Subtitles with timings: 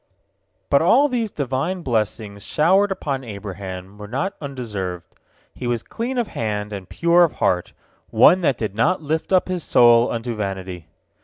[0.71, 5.05] But all these Divine blessings showered upon Abraham were not undeserved.
[5.53, 7.73] He was clean of hand, and pure of heart,
[8.09, 10.87] one that did not lift up his soul unto vanity.